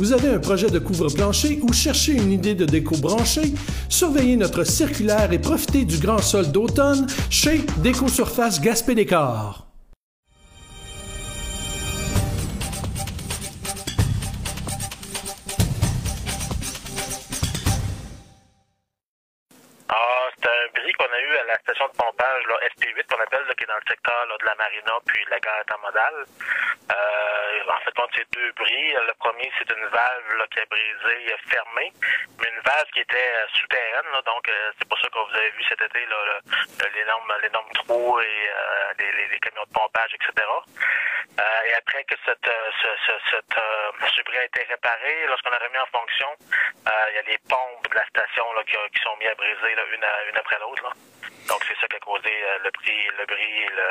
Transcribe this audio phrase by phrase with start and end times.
[0.00, 3.52] Vous avez un projet de couvre-plancher ou cherchez une idée de déco branchée?
[3.90, 9.66] Surveillez notre circulaire et profitez du grand sol d'automne chez Déco Surface Gaspé Décor.
[20.40, 23.44] C'est un bris qu'on a eu à la station de pompage là, SP8 qu'on appelle,
[23.58, 26.24] qui est dans le secteur là, de la marina puis de la gare intermodale.
[26.88, 27.29] Euh,
[27.68, 28.92] en fait, c'est deux bris.
[28.92, 31.92] Le premier, c'est une valve là, qui a brisé fermée,
[32.40, 34.06] mais une valve qui était euh, souterraine.
[34.12, 36.06] Là, donc, euh, c'est pour ça que vous avez vu cet été
[36.94, 40.46] l'énorme, l'énorme trou et euh, les, les- les camions de pompage, etc.
[41.38, 45.50] Euh, et après que cette, euh, ce, ce, cette, ce bris a été réparé, lorsqu'on
[45.52, 46.28] a remis en fonction,
[46.86, 49.74] il y a les pompes de la station là, qui, qui sont mis à briser
[49.74, 50.92] là, une, une après l'autre.
[51.48, 52.32] Donc c'est ça qui a causé
[52.64, 53.88] le bris, le bris et le,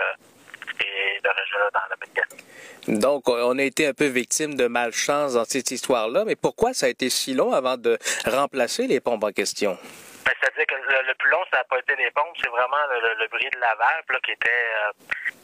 [0.82, 1.96] et rejet dans la.
[3.00, 6.88] Donc, on a été un peu victime de malchance dans cette histoire-là, mais pourquoi ça
[6.88, 9.77] a été si long avant de remplacer les pompes en question?
[10.26, 12.82] Ben, C'est-à-dire que le, le plus long, ça n'a pas été les pompes, c'est vraiment
[12.90, 14.91] le, le- le bris de la valve là, qui était euh,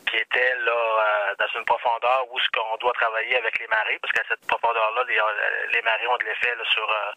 [0.10, 3.98] qui était là euh, dans une profondeur où ce qu'on doit travailler avec les marées,
[4.02, 7.12] parce qu'à cette profondeur-là, les, euh, les marées ont de l'effet sur euh,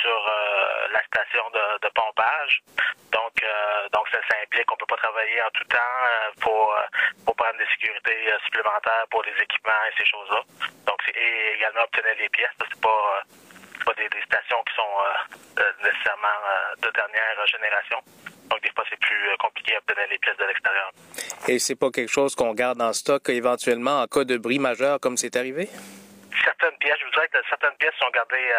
[0.00, 2.62] sur euh, la station de, de pompage.
[3.12, 4.63] Donc euh, donc ça, ça implique
[5.24, 9.32] travailler en tout temps euh, pour euh, pour prendre des sécurités euh, supplémentaires pour les
[9.42, 10.40] équipements et ces choses-là.
[10.86, 13.22] Donc et également obtenir les pièces, là, c'est pas
[13.84, 16.40] pas des, des stations qui sont nécessairement
[16.80, 17.98] de dernière génération.
[18.48, 20.90] Donc, des fois, c'est plus compliqué à obtenir les pièces de l'extérieur.
[21.48, 25.00] Et c'est pas quelque chose qu'on garde en stock éventuellement en cas de bris majeur
[25.00, 25.68] comme c'est arrivé?
[26.44, 28.50] Certaines pièces, je vous dirais que certaines pièces sont gardées,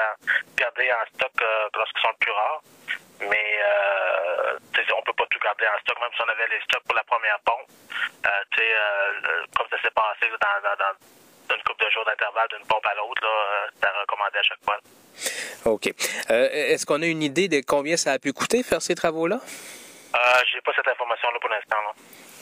[0.58, 1.34] gardées en stock
[1.76, 2.62] lorsqu'elles sont le plus rares.
[3.22, 4.58] Mais euh,
[4.98, 7.04] on peut pas tout garder en stock, même si on avait les stocks pour la
[7.04, 7.68] première pompe.
[8.26, 10.94] Euh, tu sais, euh, comme ça s'est passé là, dans, dans,
[11.50, 14.44] dans une couple de jours d'intervalle d'une pompe à l'autre, là, euh, c'était recommandé à
[14.44, 14.78] chaque fois.
[15.66, 15.94] OK.
[16.30, 19.40] Euh, Est-ce qu'on a une idée de combien ça a pu coûter faire ces travaux-là?
[20.16, 20.20] Euh,
[20.52, 21.78] j'ai pas cette information-là pour l'instant.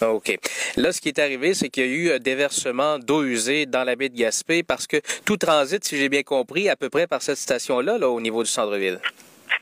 [0.02, 0.10] là.
[0.10, 0.38] OK.
[0.78, 3.84] Là, ce qui est arrivé, c'est qu'il y a eu un déversement d'eau usée dans
[3.84, 7.08] la baie de Gaspé parce que tout transite, si j'ai bien compris, à peu près
[7.08, 9.00] par cette station-là, là, au niveau du centre-ville.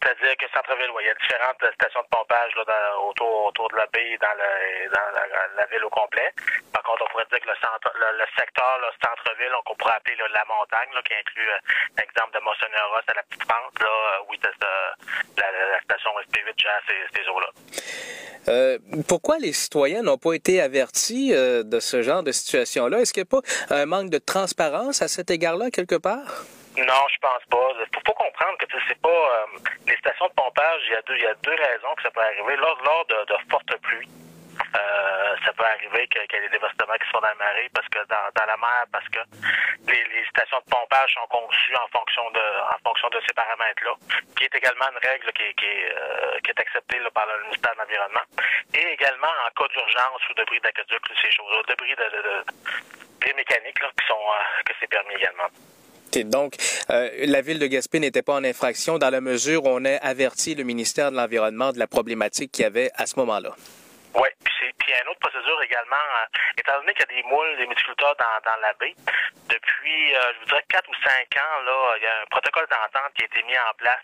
[0.01, 3.85] C'est-à-dire que centre-ville, il y a différentes stations de pompage là, autour, autour de la
[3.93, 5.07] baie, dans, le, dans
[5.57, 6.33] la, ville au complet.
[6.73, 9.95] Par contre, on pourrait dire que le, centre, le, le secteur là, centre-ville, on pourrait
[9.95, 11.59] appeler là, la montagne, là, qui inclut euh,
[11.97, 14.89] l'exemple de Monseigneur-Ross à la petite pente, là, euh, oui, c'est, euh,
[15.37, 15.47] la,
[15.77, 17.49] la station SP8 gère ces, ces eaux-là.
[18.47, 23.01] Euh, pourquoi les citoyens n'ont pas été avertis euh, de ce genre de situation-là?
[23.01, 26.45] Est-ce qu'il n'y a pas un manque de transparence à cet égard-là, quelque part?
[26.77, 27.67] Non, je pense pas.
[27.93, 29.45] Faut, faut comprendre que c'est pas euh,
[29.87, 30.81] les stations de pompage.
[30.85, 33.05] Il y a deux, il y a deux raisons que ça peut arriver lors, lors
[33.05, 34.07] de, fortes pluies.
[34.75, 37.67] Euh, ça peut arriver qu'il y ait des déversements qui se font dans la marée
[37.73, 39.19] parce que dans, la mer, parce que
[39.87, 43.93] les, les stations de pompage sont conçues en fonction de en fonction de ces paramètres-là,
[44.37, 47.73] qui est également une règle qui, est- qui, euh, qui est acceptée par le ministère
[47.73, 48.25] de l'Environnement.
[48.73, 53.33] Et également en cas d'urgence ou de bris d'aqueduc, ces choses-là, de de, de, de
[53.33, 55.47] mécaniques là, qui sont euh, que c'est permis également.
[56.19, 56.55] Donc,
[56.89, 59.95] euh, la ville de Gaspé n'était pas en infraction dans la mesure où on a
[59.97, 63.51] averti le ministère de l'Environnement de la problématique qu'il y avait à ce moment-là.
[64.13, 67.21] Oui, puis il y a une autre procédure également, euh, étant donné qu'il y a
[67.21, 68.95] des moules, des multiculteurs dans, dans la baie,
[69.47, 72.67] depuis, euh, je vous dirais, 4 ou 5 ans, là, il y a un protocole
[72.67, 74.03] d'entente qui a été mis en place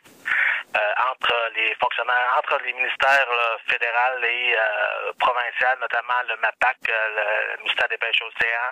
[1.11, 3.27] entre les fonctionnaires, entre les ministères
[3.67, 8.71] fédéral et euh, provincial, notamment le MAPAC, euh, le ministère des Pêches océans,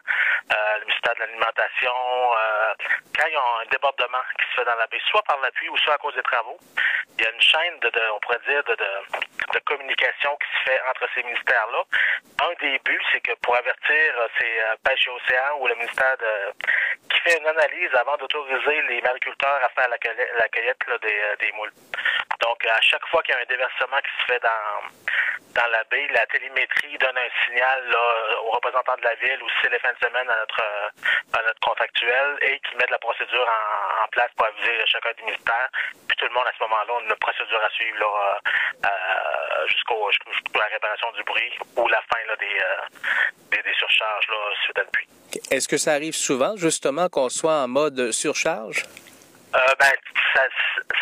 [0.53, 2.73] euh, le ministère de l'Alimentation, euh,
[3.16, 5.69] quand il y a un débordement qui se fait dans la baie, soit par l'appui
[5.69, 6.57] ou soit à cause des travaux,
[7.17, 10.81] il y a une chaîne de, on pourrait dire, de, de, communication qui se fait
[10.89, 11.83] entre ces ministères-là.
[12.44, 15.75] Un des buts, c'est que pour avertir euh, ces euh, pêches et océans ou le
[15.75, 16.53] ministère de
[17.25, 21.19] fait une analyse avant d'autoriser les mariculteurs à faire la, cueillette- la cueillette là, des,
[21.19, 21.72] euh, des moules.
[22.41, 25.84] Donc, à chaque fois qu'il y a un déversement qui se fait dans, dans la
[25.86, 29.72] baie, la télémétrie donne un signal là, aux représentants de la ville ou si c'est
[29.72, 30.90] les fins de semaine à notre, euh,
[31.40, 35.12] à notre contractuel et qui met de la procédure en, en place pour aviser chacun
[35.18, 35.69] des ministères.
[36.07, 38.50] Puis tout le monde, à ce moment-là, on a une procédure à suivre euh,
[38.86, 42.78] euh, jusqu'au, jusqu'à la réparation du bruit ou la fin là, des, euh,
[43.51, 45.07] des, des surcharges là, suite à la pluie.
[45.51, 48.83] Est-ce que ça arrive souvent, justement, qu'on soit en mode surcharge?
[49.55, 49.91] Euh, ben,
[50.33, 50.41] ça,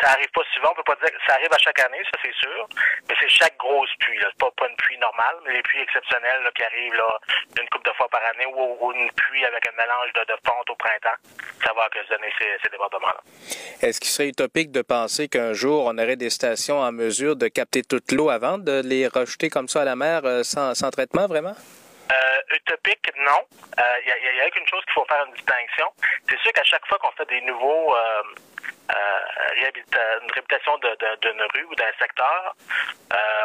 [0.00, 0.70] ça arrive pas souvent.
[0.70, 2.68] On peut pas dire que ça arrive à chaque année, ça c'est sûr.
[3.08, 4.18] Mais c'est chaque grosse pluie.
[4.18, 4.28] Là.
[4.38, 7.18] Pas, pas une pluie normale, mais les pluies exceptionnelles là, qui arrivent là,
[7.60, 10.38] une couple de fois par année ou, ou une pluie avec un mélange de, de
[10.46, 11.18] fonte au printemps.
[11.66, 13.22] Ça va occasionner ces, ces débordements-là.
[13.82, 17.48] Est-ce qu'il serait utopique de penser qu'un jour, on aurait des stations en mesure de
[17.48, 20.90] capter toute l'eau avant de les rejeter comme ça à la mer euh, sans, sans
[20.90, 21.56] traitement, vraiment?
[22.12, 23.40] Euh, utopique, non.
[23.78, 25.88] Il euh, a, qu'une chose qu'il faut faire une distinction.
[26.28, 28.22] C'est sûr qu'à chaque fois qu'on fait des nouveaux euh,
[28.94, 29.20] euh
[29.54, 32.54] une réputation d'une rue ou d'un secteur,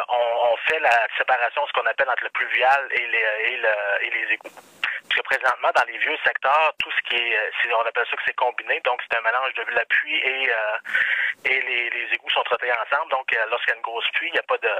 [0.08, 3.68] on, on, fait la séparation, ce qu'on appelle entre le pluvial et les, et, le,
[4.02, 4.50] et les égouts.
[4.50, 8.22] Parce que présentement, dans les vieux secteurs, tout ce qui est, on appelle ça que
[8.26, 10.50] c'est combiné, donc c'est un mélange de la pluie et,
[11.46, 11.60] et
[12.54, 13.10] ensemble.
[13.10, 14.72] Donc, lorsqu'il y a une grosse pluie, il n'y a pas de,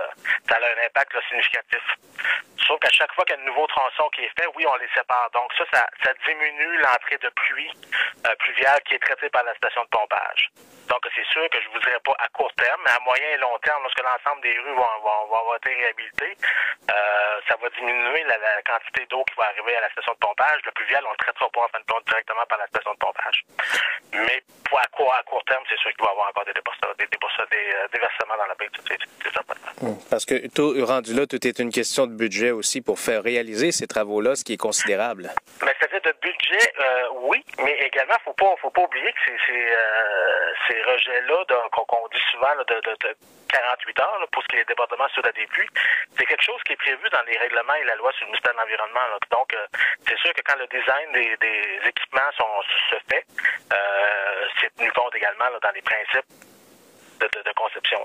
[0.49, 1.83] ça a un impact significatif.
[2.67, 4.77] Sauf qu'à chaque fois qu'il y a un nouveau tronçon qui est fait, oui, on
[4.77, 5.31] les sépare.
[5.33, 7.73] Donc ça, ça, diminue l'entrée de pluie
[8.27, 10.51] euh, pluviale qui est traitée par la station de pompage.
[10.89, 13.37] Donc c'est sûr que je vous dirais pas à court terme, mais à moyen et
[13.39, 16.37] long terme, lorsque l'ensemble des rues vont, été réhabilitées,
[16.91, 20.61] euh, ça va diminuer la, quantité d'eau qui va arriver à la station de pompage.
[20.65, 22.99] Le pluvial, on le traitera pas en fin de compte directement par la station de
[22.99, 23.45] pompage.
[24.13, 24.43] Mais
[24.79, 27.17] à court, à court terme, c'est sûr qu'il va y avoir encore des, des, des,
[27.17, 28.69] euh, déversements dans la baie.
[29.83, 33.23] Hum, parce que tout rendu là, tout est une question de budget aussi pour faire
[33.23, 35.31] réaliser ces travaux-là, ce qui est considérable.
[35.63, 36.30] Mais c'est-à-dire de budget,
[36.81, 42.09] euh, oui, mais également, faut pas, faut pas oublier que ces, euh, ces rejets-là, qu'on
[42.09, 43.17] dit souvent de, de,
[43.49, 45.69] 48 heures, pour ce qui est des débordements sur la début,
[46.17, 48.53] c'est quelque chose qui est prévu dans les règlements et la loi sur le ministère
[48.53, 49.01] de l'Environnement.
[49.31, 49.67] Donc, euh,
[50.07, 53.25] c'est sûr que quand le design des, des équipements sont, se fait,
[54.61, 56.27] c'est tenu compte également dans les principes
[57.21, 57.99] de, de conception.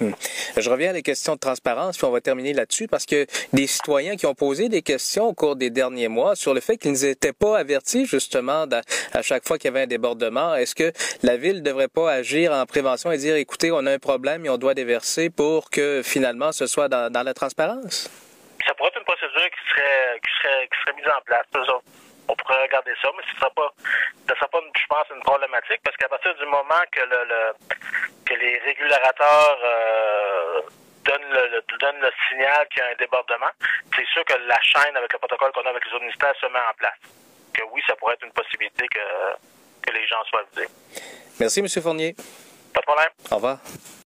[0.00, 0.12] Hmm.
[0.56, 3.66] Je reviens à la question de transparence, puis on va terminer là-dessus, parce que des
[3.66, 7.00] citoyens qui ont posé des questions au cours des derniers mois sur le fait qu'ils
[7.02, 8.66] n'étaient pas avertis justement
[9.12, 10.54] à chaque fois qu'il y avait un débordement.
[10.54, 10.92] Est-ce que
[11.22, 14.46] la ville ne devrait pas agir en prévention et dire, écoutez, on a un problème
[14.46, 18.08] et on doit déverser pour que finalement ce soit dans, la transparence?
[18.66, 21.46] Ça pourrait être une procédure qui serait, qui serait, qui serait mise en place.
[22.28, 23.72] On pourrait regarder ça, mais ce ne sera pas,
[24.28, 27.52] ce sera pas, je pense, une problématique parce qu'à partir du moment que le
[28.24, 30.60] que les régulateurs euh,
[31.04, 33.52] donnent, le, donnent le signal qu'il y a un débordement,
[33.96, 36.46] c'est sûr que la chaîne avec le protocole qu'on a avec les autres ministères se
[36.46, 37.00] met en place.
[37.54, 39.00] Que oui, ça pourrait être une possibilité que,
[39.82, 40.68] que les gens soient avisés.
[41.40, 41.68] Merci, M.
[41.82, 42.14] Fournier.
[42.74, 43.10] Pas de problème.
[43.30, 43.58] Au revoir.